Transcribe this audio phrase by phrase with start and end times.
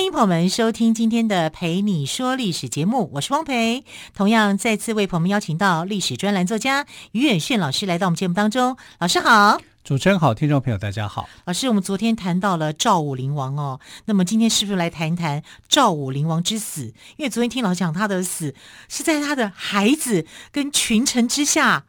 [0.00, 3.84] 欢迎朋友们收听今天的《陪你说历史》节目，我是汪培。
[4.14, 8.78] 同样再次为朋友们邀请到历史专栏作家于远炫老师来到我们节目当中。
[8.98, 9.60] 老师好。
[9.84, 11.28] 主持人好，听众朋友大家好。
[11.44, 16.94] 老师，我们昨天谈到了赵武灵王哦，那么今天是不是来谈一谈赵武灵王之死？
[17.18, 18.54] 因为昨天听老师讲他的死
[18.88, 21.84] 是在他的孩子跟群臣之下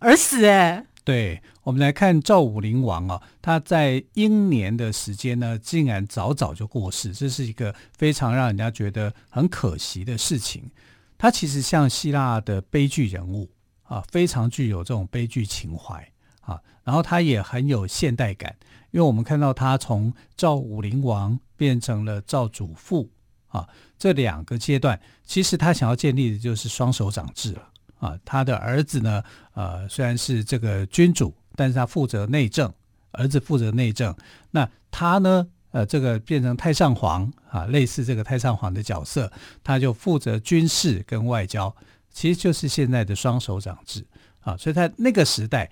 [0.00, 0.84] 而死，哎。
[1.06, 10.68] 对，我们来看赵武灵王啊，他在英年的时间呢，竟然早早就过世，这是一个非常让人家觉得很可惜的事情。
[11.16, 13.48] 他其实像希腊的悲剧人物
[13.84, 16.04] 啊，非常具有这种悲剧情怀
[16.40, 18.56] 啊，然后他也很有现代感，
[18.90, 23.08] 因为我们看到他从赵武灵王变成了赵主父
[23.46, 27.68] 啊，这两个阶段，其实他想要建立的就是双手掌制了。
[28.06, 29.22] 啊，他的儿子呢，
[29.54, 32.72] 呃，虽然是这个君主，但是他负责内政，
[33.12, 34.14] 儿子负责内政。
[34.52, 39.30] 那他呢，呃，这个变成太上皇啊，类似这个太上皇的角色，
[39.64, 41.74] 他就负责军事跟外交，
[42.12, 44.06] 其实就是现在的双手掌制
[44.40, 44.56] 啊。
[44.56, 45.70] 所以他那个时代，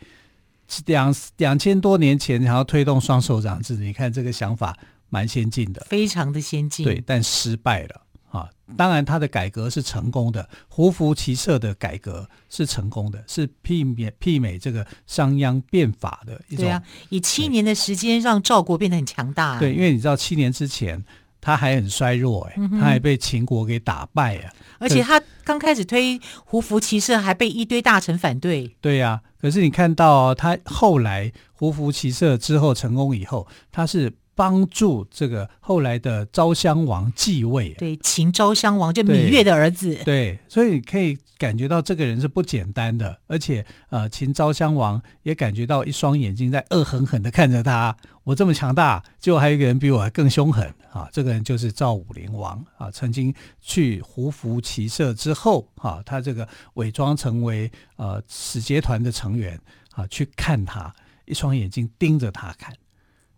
[0.86, 4.76] 两两千多年前，然后推动双手掌制，你看这个想法
[5.08, 8.00] 蛮先进的，非常的先进，对，但失败了。
[8.34, 16.64] 啊，当然，他的改革是成功的，胡服骑射的改革是成功的，是媲美媲美这个商鞅变法的一种。
[16.64, 19.60] 对啊，以七年的时间让赵国变得很强大。
[19.60, 21.00] 对，因为你知道七年之前
[21.40, 24.52] 他还很衰弱，哎、嗯，他还被秦国给打败啊。
[24.80, 28.74] 而且他刚开始推胡服骑射，还被一堆大臣反对。
[28.80, 34.12] 对呀、啊，可是你看到他后来胡服骑射之后成功以后，他是。
[34.34, 51.08] 帮助这个后来的昭襄王继位，对，秦昭襄王就芈月的儿子，对，对，所以可以感觉到这个人是不简单的，而且呃，秦昭襄王也感觉到一双眼睛在恶狠狠的看着他，我这么强大，结果还有一个人比我还更凶狠啊！
[51.12, 59.60] 这个人就是赵武灵王啊，曾经去胡服骑射之后啊，他这个伪装成为呃使节团的成员
[59.92, 60.92] 啊，去看他，
[61.26, 62.72] 一双眼睛盯着他看。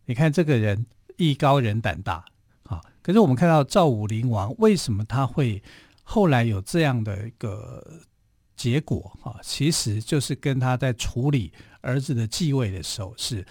[0.07, 0.87] 你看这个人
[1.17, 2.25] 艺高人胆大
[2.65, 2.81] 啊！
[3.03, 5.63] 可是我们看到赵武灵王为什么他会
[6.03, 7.85] 后来有这样的一个
[8.57, 9.39] 结果啊？
[9.43, 13.45] 其实就是跟他在处理儿子的继位的时候是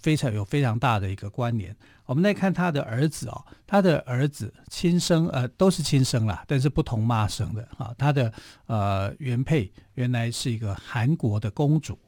[0.00, 1.74] 非常有非常大的一个关联。
[2.06, 7.94] 我们来看他的儿子哦，他的儿子亲生呃都是亲生啦，但是不同妈生的啊。
[7.96, 8.30] 他的
[8.66, 11.98] 呃原配原来是一个韩国的公主。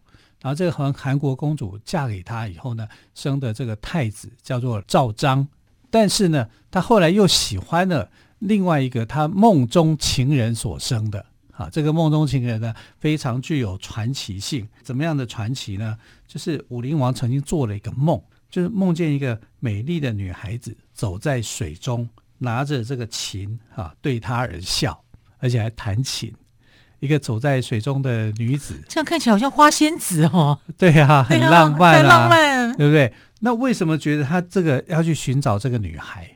[0.47, 2.87] 然后这个韩韩国公主嫁给他以后呢，
[3.17, 5.45] 生的这个太子叫做赵章，
[5.91, 8.09] 但是呢，他后来又喜欢了
[8.39, 14.69] 另外一个他梦中情人所生的啊，这个梦中情人呢非常具有传奇性。
[14.84, 15.99] 怎么样的传奇呢？
[16.29, 22.09] 就是武灵王曾经做了一个梦，就是梦见一个美丽的女孩子走在水中，
[22.39, 24.97] 拿着这个琴啊，对他而笑，
[25.39, 26.33] 而且还弹琴。
[27.01, 30.59] 一个走在水中的女子，这样看起来好像花仙子哦。
[30.79, 33.12] 对啊，很浪漫啊，很浪漫，对不对？
[33.41, 36.31] 那为什么觉得他这个要去寻找这个女孩？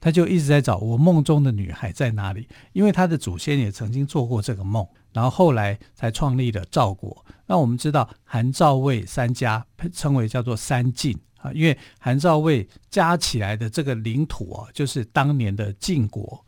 [0.00, 2.48] 他就一直在找我梦中的女孩在哪里？
[2.72, 7.22] 因为他的祖先也曾经做过这个梦，然后后来才创立了赵国。
[7.46, 16.42] 那我们知道韩赵魏三家称为叫做三晋啊，因为韩赵魏加起来的这个领土啊，就是当年的晋国。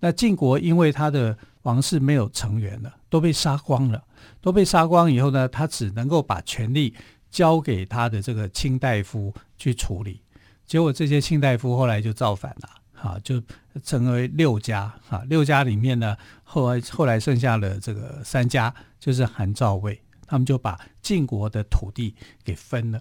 [0.00, 4.04] 那晋国因为他的王室没有成员了，都被杀光了。
[4.40, 6.94] 都被杀光以后呢，他只能够把权力
[7.30, 10.20] 交给他的这个卿大夫去处理。
[10.64, 13.42] 结果这些卿大夫后来就造反了，哈，就
[13.84, 14.92] 成为六家。
[15.08, 22.14] 哈，六家里面呢，后来后来剩下了这个三家，就是韩赵魏，他们就把晋国的土地
[22.44, 23.00] 给分了。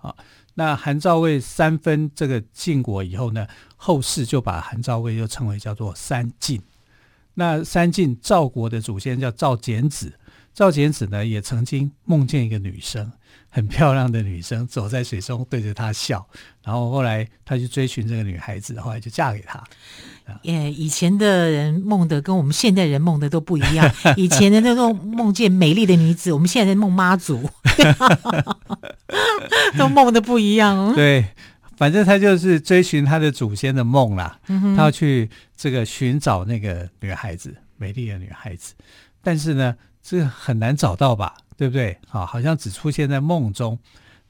[0.00, 0.14] 啊，
[0.54, 3.46] 那韩赵魏三分这个晋国以后呢，
[3.76, 6.62] 后世就把韩赵魏又称为叫做三晋。
[7.34, 10.12] 那三晋赵国的祖先叫赵简子，
[10.52, 13.10] 赵简子呢也曾经梦见一个女生，
[13.48, 16.26] 很漂亮的女生走在水中对着他笑，
[16.64, 19.62] 然后后来他就追寻这个女孩子，后来就嫁给他。
[20.42, 23.92] 耶，以前的人梦的跟我们现代人梦的都不一样。
[24.16, 27.50] 以前的那种梦见美丽的女子，我们现在在梦妈祖，
[29.76, 30.94] 都梦的不一样。
[30.94, 31.26] 对，
[31.80, 34.38] 反正他就是追寻他的祖先的梦啦。
[34.48, 38.74] 嗯、他要去这个寻找那个女孩子，美丽的女孩子，
[39.22, 41.96] 但是呢，这个很难找到吧，对不对？
[42.10, 43.78] 啊，好像只出现在梦中。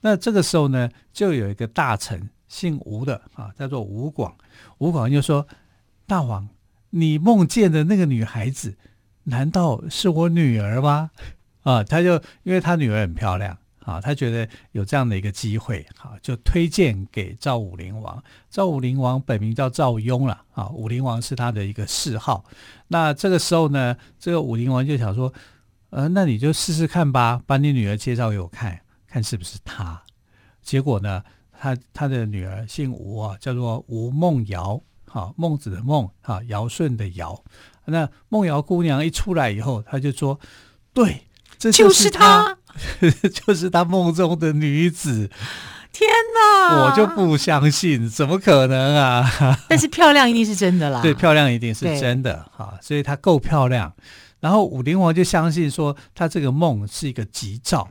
[0.03, 4.33] 那这个时候呢，就有一个大臣，姓吴的啊，叫做吴广。
[4.79, 5.45] 吴广就说
[6.07, 6.49] ：“大王，
[6.91, 8.77] 你梦见的那个女孩子，
[9.25, 11.11] 难道是我女儿吗？”
[11.67, 12.15] 啊，他就
[12.45, 13.59] 因为他女儿很漂亮。
[13.81, 18.23] 啊，他觉得有这样的一个机会，啊，就推荐给赵武灵王。
[18.51, 22.45] 赵武灵王本名叫赵雍了，啊，武灵王是他的一个谥号。
[22.89, 25.33] 那这个时候呢，这个武灵王就想说，
[25.91, 30.03] 呃，那你就试试看吧，把你女儿介绍给我看看是不是她。
[30.63, 31.23] 结果呢，
[31.59, 37.43] 他他的女儿姓吴啊，叫做吴梦瑶，啊，孟子的孟，啊，尧舜的尧。
[37.87, 40.39] 那梦瑶姑娘一出来以后，他就说，
[40.93, 41.23] 对，
[41.59, 42.59] 这就是她。
[43.47, 45.31] 就是他梦中的女子，
[45.93, 46.85] 天哪！
[46.85, 49.31] 我就不相信，怎么可能啊？
[49.69, 51.03] 但是漂亮一定是真的啦。
[51.03, 53.93] 对，漂亮一定是真的哈，所以她够漂亮。
[54.41, 57.87] 然后武灵王就相信说，他这个梦是一个吉兆，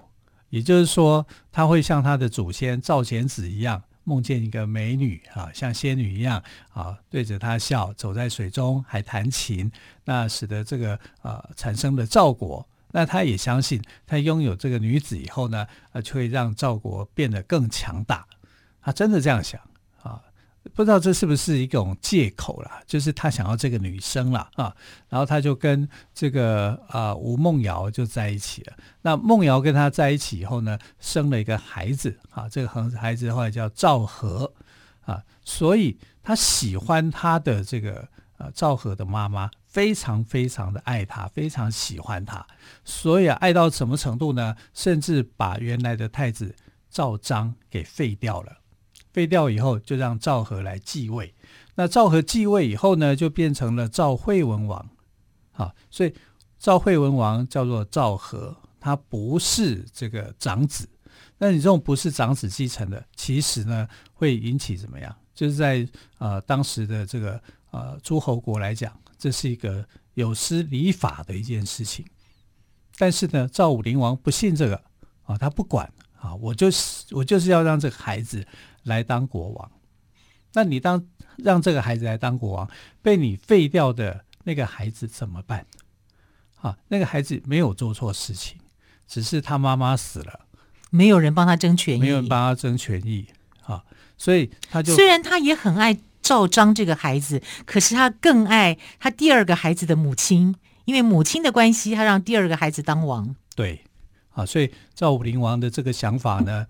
[0.50, 6.42] 也就是说，他会像他的祖先赵简子一样，梦见一个美女啊，像仙女一样
[6.74, 9.72] 啊，对着他笑，走在水中还弹琴，
[10.06, 12.68] 那使得这个呃产生了赵国。
[12.92, 18.26] 那他也相信，他拥有这个女子以后呢，呃，就会让赵国变得更强大。
[18.82, 19.62] 他真的这样想
[20.02, 20.22] 啊？
[20.74, 22.82] 不知道这是不是一种借口啦？
[22.88, 24.76] 就是他想要这个女生了啊。
[25.08, 28.74] 然后他就跟这个啊吴梦瑶就在一起了。
[29.02, 32.50] 那梦瑶跟他在一起以后呢，生了一个孩子啊。
[32.50, 34.52] 这个孩子后来叫赵和
[35.02, 35.24] 啊。
[35.44, 38.08] 所以他喜欢他的这个
[38.38, 39.52] 呃赵和的妈妈。
[39.70, 42.46] 非常非常的爱他，非常喜欢他，
[42.84, 44.56] 所以啊，爱到什么程度呢？
[44.74, 46.56] 甚至把原来的太子
[46.90, 48.58] 赵章给废掉了。
[49.14, 51.34] 废掉以后，就让赵和来继位。
[51.76, 54.90] 那赵和继位以后呢，就变成了赵惠文王。
[55.52, 56.14] 好，所以
[56.58, 60.90] 赵惠文王叫做赵和，他不是这个长子。
[61.38, 65.16] 那你这种不是长子继承的，其实呢，会引起怎么样？
[65.34, 65.88] 就是在
[66.18, 68.98] 呃当时的这个呃诸侯国来讲。
[69.22, 72.06] 这是一个有失礼法的一件事情，
[72.98, 74.82] 但是呢，赵武灵王不信这个
[75.24, 78.48] 啊，他不管啊，我就是我就是要让这个孩子
[78.84, 79.72] 来当国王。
[80.54, 81.06] 那你当
[81.36, 82.72] 让这个孩子来当国王，
[83.02, 85.66] 被你废掉的那个孩子怎么办？
[86.62, 88.58] 啊，那个孩子没有做错事情，
[89.06, 90.46] 只是他妈妈死了，
[90.90, 93.28] 没有人帮他争权益，没有人帮他争权益
[93.64, 93.84] 啊，
[94.18, 96.00] 所以他就虽然他也很爱。
[96.30, 100.56] 赵章这个孩子，可是他更爱他第二个孩子的母亲，
[100.86, 103.36] 因为母亲的关系，他让第二个孩子当王。
[103.56, 103.84] 对，
[104.34, 106.68] 啊，所以赵武灵王的这个想法呢，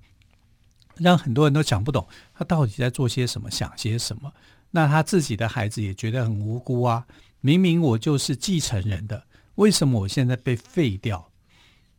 [0.96, 4.32] 让很多人都想不懂他到底在做些什么，想些什么。
[4.72, 7.06] 那他自己的孩子也觉得很无辜啊，
[7.42, 11.30] 明明我就是继承人的，为什么我现在被废掉？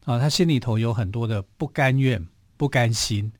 [0.06, 3.31] 啊，他心里头有很多的不甘愿、不甘心。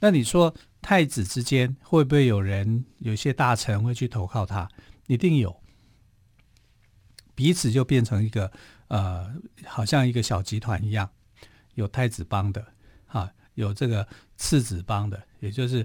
[0.00, 0.54] 那你说？
[0.86, 4.68] 太子之间会不会有人，有些大臣会去投靠他？
[5.08, 5.60] 一定有，
[7.34, 8.52] 彼此就变成一个
[8.86, 9.34] 呃，
[9.64, 11.10] 好像一个小集团一样，
[11.74, 12.64] 有太子帮的，
[13.08, 15.84] 啊，有这个次子帮的，也就是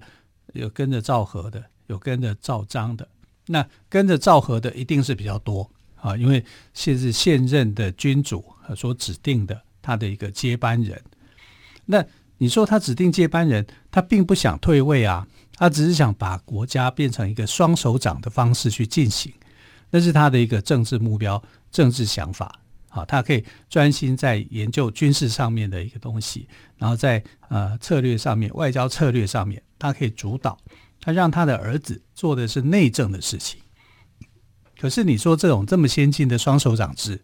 [0.53, 3.09] 有跟着赵和的，有跟着赵章的。
[3.47, 11.01] 那跟着赵和的一定是比较多啊，因为现是现任的君主所指定的他的一个接班人。
[11.85, 12.05] 那
[12.41, 19.31] 你说他指定接班人，他并不想退位啊，他只是想把国家变成一个双手掌的方式去进行，
[19.91, 21.39] 那是他的一个政治目标、
[21.71, 22.59] 政治想法。
[22.89, 26.47] 好，他可以专心在研究军事上面的一个东西，
[26.79, 30.57] 然后在呃策略上面、外交策略上面，他可以主导。
[30.99, 33.61] 他让他的儿子做的是内政的事情。
[34.79, 37.23] 可是你说这种这么先进的双手掌制，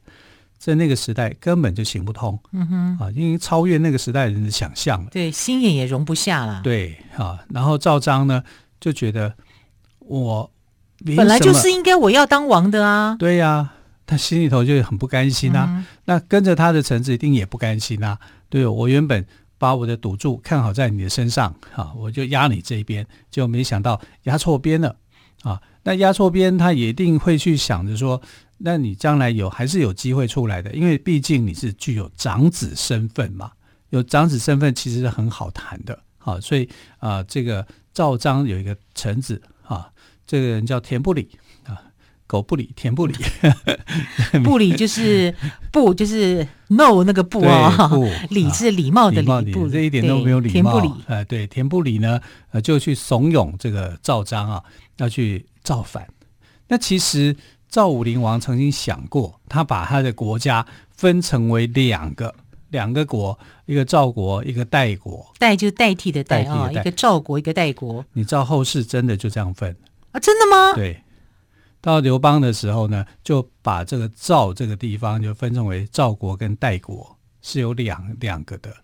[0.59, 7.39] 在那个时代根本就行不通，嗯哼啊，因为超越那个时代人的想象了，对，心眼也容不下了，对啊。
[7.49, 8.43] 然后赵章呢
[8.79, 9.33] 就觉得
[9.99, 10.51] 我
[11.15, 13.73] 本来就是应该我要当王的啊，对呀、啊，
[14.05, 15.65] 他心里头就很不甘心啊。
[15.69, 18.17] 嗯、那跟着他的臣子一定也不甘心啊。
[18.49, 19.25] 对，我原本
[19.59, 24.95] 把我的赌注看好在你的身上啊，我就压你这一边，就没想到压错边了
[25.43, 25.61] 啊。
[25.83, 28.19] 那压错边，他也一定会去想着说。
[28.59, 33.51] 那你将来有还是有机会出来的，因为毕竟你是具有长子身份嘛，
[33.91, 39.87] 有长子身份其实是很好谈的，好，所以啊、呃，这个赵章有一个臣子啊，
[40.25, 41.29] 这个人叫田不礼
[41.65, 41.77] 啊，
[42.25, 43.13] 狗不理，田不礼，
[44.43, 45.35] 不理就是
[45.71, 47.91] 不就是 no 那个不啊，
[48.31, 54.63] 礼是礼貌的礼，不这一点都没有礼貌，呃，对，田不礼呢，呃，就去怂恿这个赵章啊，
[54.97, 56.07] 要去造反。
[56.69, 57.35] 那其实。
[57.69, 62.33] 赵武灵王曾经想过，他把他的国家分成为两个
[62.69, 65.25] 两个国，一个赵国，一个代国。
[65.38, 68.03] 代就代替的代啊、一个赵国，一个代国。
[68.13, 69.75] 你知道后世真的就这样分
[70.12, 70.19] 啊？
[70.19, 70.74] 真的吗？
[70.74, 71.01] 对。
[71.79, 78.77] 到刘邦的时候呢，就把这个赵这个地方就分成为赵国跟代国，是有两两个的啊。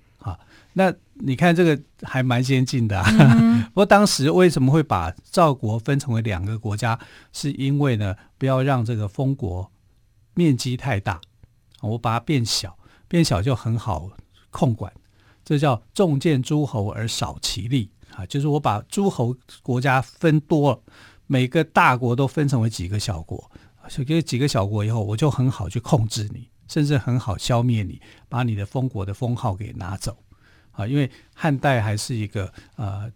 [0.73, 3.05] 那你看这个还蛮先进的啊。
[3.09, 6.99] 嗯、 不过当时为什么会把赵国分成为两个国家？
[7.31, 9.71] 是因为呢，不要让这个封国
[10.33, 11.21] 面积太大，
[11.81, 12.77] 我把它变小，
[13.07, 14.09] 变小就很好
[14.49, 14.91] 控管。
[15.45, 20.79] 这叫重建诸侯而少其力啊，就是我把诸侯国家分多了。
[21.25, 23.49] 每个大国都分成为几个小国，
[23.87, 30.17] 所以几个小国以后，我就很好去控制你，甚至很好消灭你，把你的封国的封号给拿走
[30.73, 30.85] 啊！
[30.85, 33.11] 因为汉代还是一个呃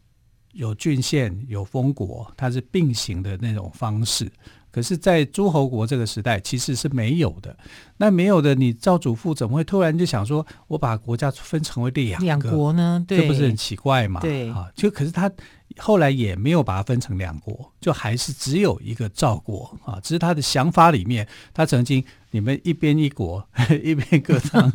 [0.53, 4.31] 有郡县有封国，它是并行的那种方式。
[4.69, 7.57] 可是，在诸侯国这个时代，其实是没有的。
[7.97, 13.03] 那没有的，你赵祖父怎么会突然就想说，我把国家分成为两个两国呢？
[13.07, 14.21] 对，这不是很奇怪吗？
[14.21, 15.31] 对啊，就可是他
[15.77, 20.00] 后来也没有把它分成两国，就还是只有一个赵国啊。
[20.03, 23.43] 只是他的想法里面，他曾经你们一边一国，
[23.83, 24.71] 一边各当，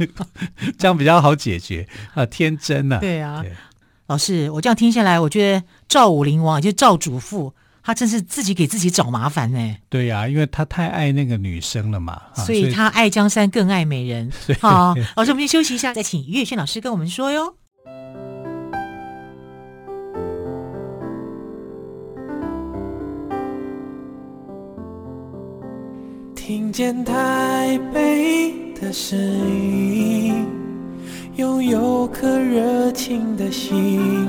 [0.77, 2.27] 这样比较好解决 啊。
[2.27, 3.43] 天真啊，对啊。
[3.43, 3.53] 对
[4.07, 7.55] 老师，我这样听下来，我觉得赵武灵王就是赵祖父。
[7.83, 9.77] 他真是自己给自己找麻烦呢。
[9.89, 14.31] 对呀、啊，因为他太爱那个女生了嘛，所以他爱江山更爱美人。
[14.61, 17.57] 好， 老师，我们先休息一下，再请于月轩老师跟我们说哟。
[26.35, 30.47] 听见台北的声音，
[31.37, 34.29] 拥有颗热情的心。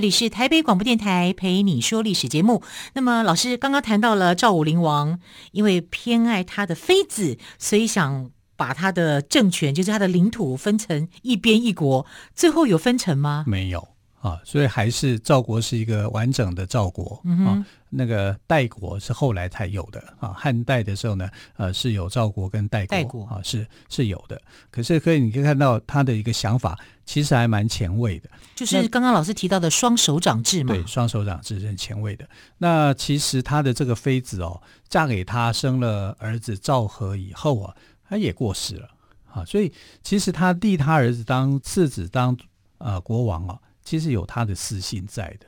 [0.00, 2.62] 这里是台北广播电台陪你说历史节目。
[2.94, 5.20] 那么，老师刚刚谈到了赵武灵王，
[5.52, 12.06] 因为偏爱他的妃子，所以想把他的政权，就是他的领土分成一边一国。
[12.34, 13.44] 最后有分成吗？
[13.46, 13.88] 没有
[14.20, 17.20] 啊，所以还是赵国是一个完整的赵国。
[17.24, 17.46] 嗯。
[17.46, 24.40] 啊那个代国是后来才有的啊，汉代的时候呢，呃，是有赵国跟代国，啊，是是有的。
[24.70, 28.30] 可是可以，你可以看到他的一个想法，其实还蛮前卫的。
[28.54, 30.72] 就是刚刚老师提到的双手掌制嘛。
[30.72, 32.24] 对，双手掌制是很前卫的。
[32.58, 37.74] 那其实他的这个妃子哦，嫁给他生了儿子赵和以后啊，
[38.08, 38.88] 他也过世了
[39.32, 39.72] 啊，所以
[40.04, 42.38] 其实他立他儿子当次子当
[42.78, 43.58] 呃国王啊，
[43.90, 45.46] 其实有他的私心在的。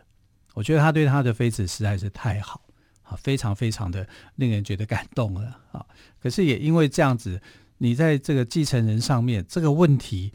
[0.55, 2.61] 我觉得他对他的妃子实在是太好
[3.05, 5.87] 啊，非常非常的令人觉得感动了啊！
[6.21, 7.41] 可是也因为这样子，
[7.79, 10.33] 你在这个继承人上面这个问题，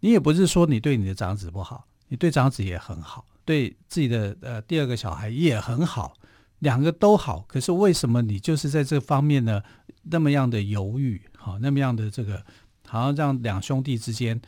[0.00, 6.12] 你也不是说你对你的长子不好，你对长子也很好，对自己的呃第二个小孩也很好，
[6.58, 7.40] 两个都好。
[7.48, 9.62] 可是为什么你就是在这方面呢
[10.02, 11.22] 那么样的犹豫？
[11.38, 12.44] 好，那么样的这个
[12.86, 14.38] 好像这样两兄弟之间，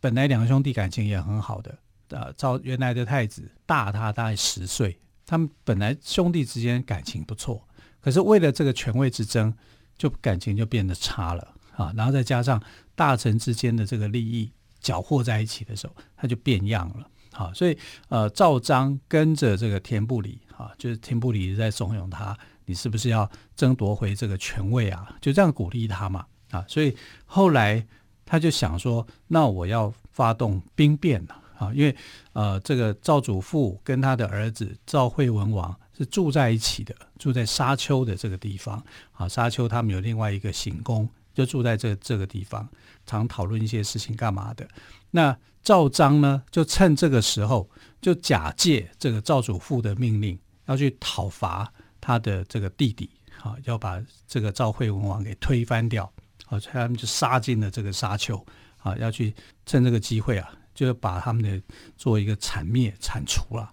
[0.00, 1.78] 本来两兄弟感情也很好的。
[2.10, 7.62] 呃，赵原来的太子大他大概十岁，他们本来兄弟之间感情不错，
[8.00, 9.52] 可是为了这个权位之争，
[9.98, 11.92] 就感情就变得差了啊。
[11.94, 12.62] 然后再加上
[12.94, 14.50] 大臣之间的这个利益
[14.80, 17.52] 搅和在一起的时候，他就变样了啊。
[17.52, 17.76] 所以
[18.08, 22.34] 呃，赵章跟着这个田不礼啊，就是田不礼在怂恿他，
[22.64, 25.14] 你是不是要争夺回这个权位啊？
[25.20, 26.64] 就这样鼓励他嘛啊。
[26.66, 26.96] 所以
[27.26, 27.86] 后来
[28.24, 31.42] 他就想说，那我要发动兵变了。
[31.58, 31.94] 啊因为
[32.32, 38.82] 呃，这个赵祖父跟他的儿子赵惠文王是住在一起的，住在沙丘的这个地方。
[39.12, 42.66] 啊，沙丘他们有另外一个行宫，就住在这这个地方，
[43.04, 44.66] 常讨论一些事情干嘛的。
[45.10, 47.68] 那赵章呢，就趁这个时候，
[48.00, 53.10] 就假借这个赵祖父的命令，要去讨伐他的这个弟弟，
[53.42, 56.10] 啊，要把这个赵惠文王给推翻掉。
[56.46, 58.36] 啊，所以他们就杀进了这个沙丘，
[58.78, 59.34] 啊，要去
[59.66, 60.50] 趁这个机会啊。
[60.78, 61.60] 就是把他们的
[61.96, 63.68] 做一个铲灭、铲除了。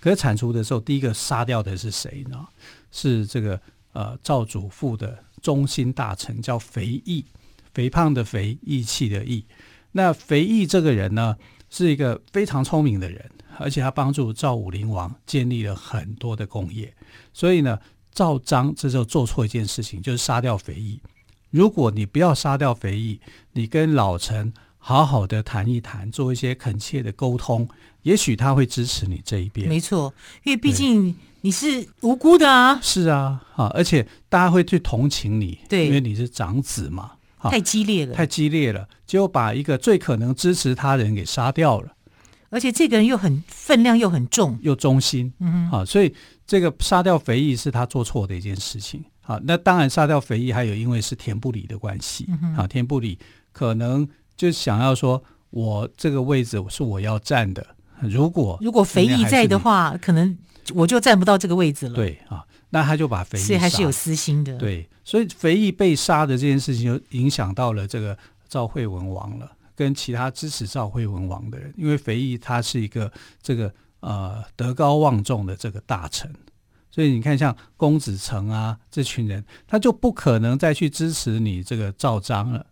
[0.00, 2.44] 可是铲除的时候，第一个杀掉的是谁呢？
[2.90, 3.60] 是这个
[3.92, 7.24] 呃赵祖父的中心大臣，叫肥义，
[7.72, 9.46] 肥胖的肥，义气的义。
[9.92, 11.36] 那肥义这个人呢，
[11.68, 16.92] 是一个非常聪明的人，而且他帮助赵武灵王建立了很多的功业。
[17.32, 17.78] 所以呢，
[18.10, 21.00] 赵章这时候做错一件事情，就是杀掉肥义。
[21.50, 23.20] 如果你不要杀掉肥义，
[23.52, 27.68] 你跟老臣好好的谈一谈，做一些恳切的沟通，
[28.02, 29.68] 也许他会支持你这一边。
[29.68, 32.80] 没错，因为毕竟你是无辜的啊。
[32.82, 37.12] 是啊，啊，而且大家会去同情你，对，因为你是长子嘛。
[37.42, 41.90] 太激烈了，太激烈了，结果把一个最可能支持他人给杀掉了，
[42.50, 46.14] 而且这个人又很分量又很重，又忠心，嗯哼，啊，所以
[46.46, 49.02] 这个杀掉肥义是他做错的一件事情。
[49.22, 53.18] 好，那当然杀掉肥义还有因为是田不理的关系，嗯，啊，田不理
[53.52, 54.06] 可能
[54.40, 57.66] 就想要说，我这个位置是我要站的，
[58.00, 60.38] 如果如果肥义在的话，可能
[60.72, 61.94] 我就站不到这个位置了。
[61.94, 62.46] 对啊。
[62.70, 64.56] 那他就把肥义，所以还是有私心的。
[64.56, 68.16] 对，所以肥义被杀的这件事情，就影响到了这个
[68.48, 71.74] 赵惠文王了，跟其他支持赵惠文王的人。
[71.76, 76.32] 因为肥义他是一个这个呃德高望重的这个大臣，
[76.90, 82.64] 所以你看像公子成啊这群人，他就不可能再去支持你这个赵章了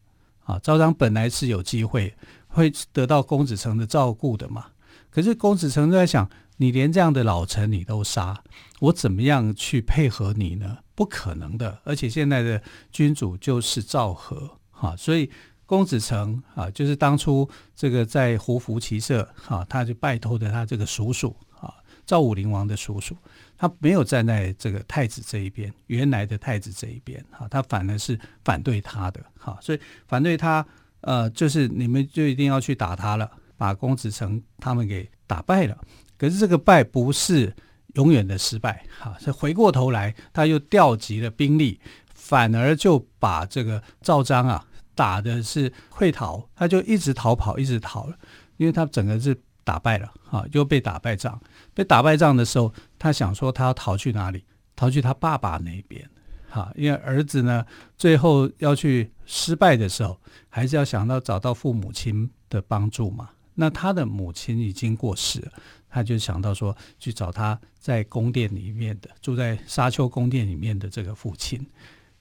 [0.49, 0.59] 啊。
[0.61, 2.13] 赵章本来是有机会
[2.49, 4.67] 会得到公子成的照顾的嘛，
[5.11, 6.29] 可是公子成在想。
[6.61, 8.43] 你连这样的老臣你都杀，
[8.81, 10.79] 我怎么样去配合你呢？
[10.97, 11.79] 不可能的。
[11.85, 15.31] 而且现在的君主就是赵合，哈，所以
[15.65, 21.73] 公子成啊，就是当初这个在胡服骑射，哈，他就拜托的他这个叔叔啊，
[22.05, 23.17] 赵武灵王的叔叔，
[23.59, 30.65] 他没有站在这个太子这一边，原来的太子这一边，哈，他反而是反对他的，哈，所以反对他，
[31.01, 35.77] 呃，就是你们就一定要去打他了，把公子成他们给打败了。
[36.17, 37.53] 可是这个败不是
[37.95, 41.81] 永远的失败，哈，是回过头来他又调集了兵力，
[42.15, 48.17] 反而就把这个赵章啊打的是溃逃，他就一直逃跑，一直逃了，
[48.57, 49.37] 因为他整个是
[49.69, 51.39] 打败了，哈，又被打败仗，
[51.75, 54.43] 被打败仗的时候，他想说他要逃去哪里？
[54.75, 56.09] 逃去他爸爸那边，
[56.49, 57.63] 哈，因为儿子呢
[57.99, 63.29] 最后要去失败的时候，还是要想到找到父母亲的帮助嘛。
[63.55, 65.53] 那他的母亲已经过世了。
[65.91, 71.67] 他就想到说，去找他在宫殿里面的住在沙丘宫殿里面的这个父亲，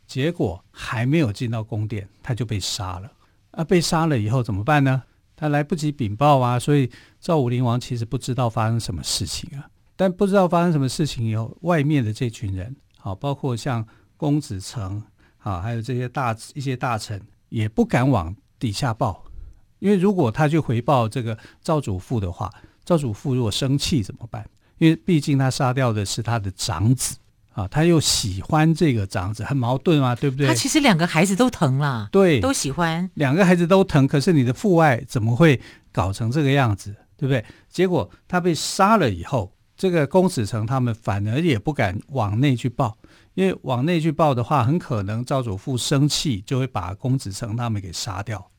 [0.06, 3.12] 结果还没有进到宫殿，他就被杀了。
[3.52, 5.04] 啊，被杀了以后怎么办呢？
[5.38, 9.69] 他来不及禀报啊，所以赵武灵王其实不知道发生什么事情啊。
[9.95, 15.02] 但不知道发生什么事情以后，外面的这群人，好，包括像公子成，
[15.38, 19.23] 好，还有这些大一些大臣，也不敢往底下报，
[19.80, 22.52] 因为如果他去回报这个赵祖父的话。
[22.88, 24.50] 赵祖父如果生气怎么办？
[24.78, 27.17] 因为毕竟他杀掉的是他的长子
[27.58, 30.46] 啊，他又喜欢这个长子，很矛盾啊，对不对？
[30.48, 34.08] 他其实两个孩子都疼啦，对，都喜欢，两个孩子都疼。
[34.08, 35.60] 可是你的父爱怎么会
[35.91, 37.43] 搞成这个样子，对不对？
[37.67, 42.96] 结果他被杀了以后，这个公子成他们反而也不敢往内去报，
[43.34, 48.52] 因为往内去报的话，很可能赵主父生气就会把公子成他们给杀掉，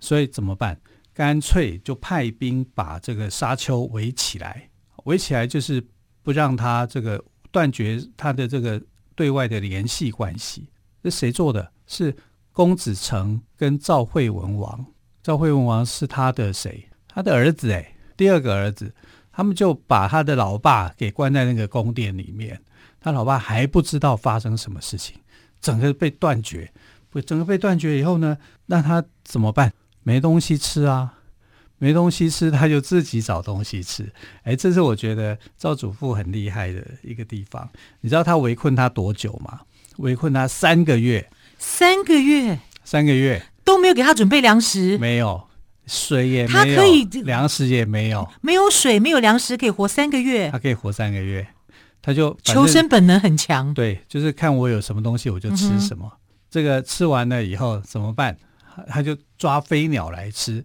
[0.00, 0.80] 所以怎么办？
[1.12, 4.70] 干脆就派兵把这个沙丘围起来，
[5.04, 5.86] 围起来就是
[6.22, 8.82] 不让他这个断绝他的这个
[9.14, 10.66] 对外的联系关系。
[11.04, 11.70] 这谁做的？
[11.86, 12.16] 是
[12.50, 14.84] 公子成跟赵惠文王。
[15.22, 16.88] 赵惠文王是他的谁？
[17.06, 18.92] 他的儿子哎，第二个儿子。
[19.34, 22.60] 他们就把他的老爸给关在那个宫殿里面，
[23.00, 25.16] 他老爸还不知道发生什么事情，
[25.58, 26.70] 整个被断绝。
[27.24, 28.36] 整个被断绝以后呢，
[28.66, 29.72] 那他怎么办？
[30.02, 31.14] 没东西吃啊，
[31.82, 34.08] 没东西吃，他就自己找东西吃。
[34.44, 37.68] 哎，这是我觉得赵主父很厉害的一个地方。
[38.02, 39.62] 你知道他围困他多久吗？
[39.96, 45.42] 围困他三个月，三个月，三个月都没有给他准备粮食，没有
[45.88, 50.52] 水也没有，他可以粮食也没有，没有水，没有粮食，可以活三个月。
[50.52, 51.44] 他可以活三个月，
[52.00, 53.74] 他就求生本能很强。
[53.74, 56.08] 对，就是看我有什么东西，我就吃什么。
[56.08, 56.18] 嗯、
[56.48, 58.38] 这个吃完了以后怎么办？
[58.86, 60.64] 他就抓飞鸟来吃，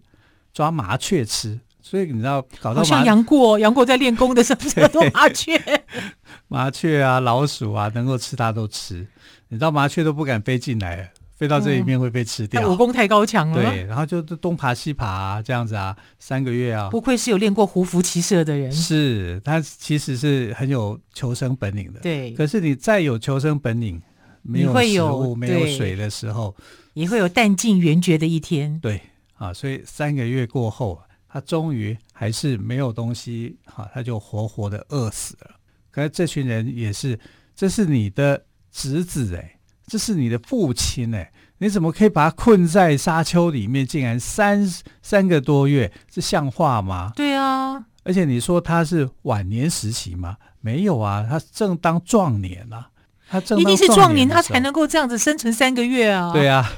[0.58, 5.56] 抓麻雀吃，所以你知道搞到麻像杨过，杨过在练功的时候 很多麻雀，
[6.50, 9.08] 麻雀啊、老鼠啊，能够吃它都吃。
[9.50, 12.60] 你知道麻雀都不敢飞进来，飞到这里面会被吃掉。
[12.64, 13.62] 嗯、武功太高强了。
[13.62, 16.90] 对，然后就东爬西爬啊，这样子啊，三个月啊。
[16.90, 18.72] 不愧是有练过胡服骑射的人。
[18.72, 22.00] 是他其实是很有求生本领的。
[22.00, 22.32] 对。
[22.32, 24.02] 可是你再有求生本领，
[24.42, 26.56] 没有食物、没有水的时候。
[26.96, 28.80] 也会有弹尽援绝的一天。
[28.80, 29.00] 对
[29.38, 35.52] 啊，所以三个月过后，他终于还是没有东西，哈、啊，他就活活的饿死了。
[35.92, 37.20] 可是这群人也是，
[37.56, 44.68] 这是你的侄子哎，这是你的父亲哎，你怎么可以把他困在沙丘里面，竟然三
[45.02, 47.12] 三个多月，这像话吗？
[47.16, 50.38] 对啊，而且你说他是晚年时期吗？
[50.62, 52.90] 没有啊，他正当壮年啊，
[53.30, 56.32] 他正当壮年，一定是壮年，他才能够这样子生存三个月啊。
[56.34, 56.70] 对啊，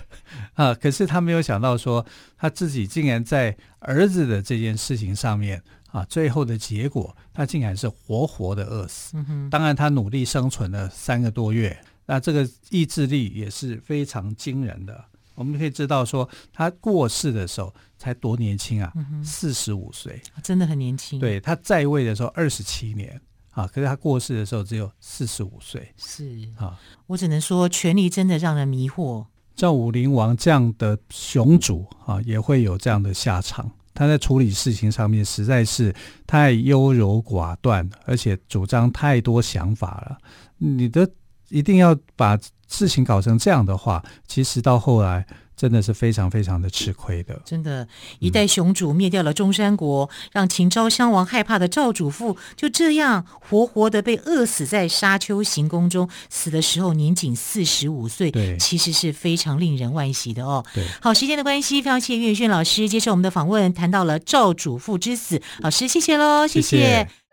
[0.59, 2.05] 啊，可是他没有想到说，
[2.37, 5.63] 他自己竟然在儿子的这件事情上面。
[5.91, 9.17] 啊，最后的结果，他竟然是活活的饿死。
[9.17, 15.05] 嗯，当然，他努力生存了三个多月，那这个意志力也是非常惊人的。
[15.33, 18.93] 我们可以知道说，他过世的时候才多年轻啊，
[19.23, 21.19] 四十五岁，真的很年轻。
[21.19, 23.19] 对，他在位的时候二十七年
[23.49, 25.91] 啊，可是他过世的时候只有四十五岁。
[25.97, 29.25] 是啊，我只能说，权力真的让人迷惑。
[29.59, 33.69] 赵武灵王这样的雄主啊，也会有这样的下场。
[33.93, 35.93] 他在处理事情上面实在是
[36.25, 40.17] 太优柔寡断，而且主张太多想法了。
[40.59, 41.05] 你的
[41.49, 45.27] 一定要把事情搞成这样的话，其实到后来。
[45.59, 47.37] 真的是非常非常的吃亏的。
[47.43, 47.85] 真的，
[48.19, 58.31] 一代雄主灭掉了中山国，嗯、让秦昭襄王害怕的赵主父就这样活活的被饿死在沙丘行宫中，死的时候年仅四十五岁。
[58.31, 60.63] 对，其实是非常令人惋惜的哦。
[60.73, 65.41] 对，好，时间的关系，非常谢谢岳宇轩老师接受我们的访问，谈到了赵主父之死。
[65.59, 66.77] 老师，谢谢喽，谢谢。
[66.77, 67.28] 谢谢。